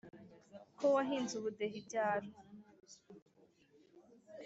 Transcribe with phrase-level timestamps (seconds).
[0.77, 2.27] Ko wahinze ubudehe ibyaro.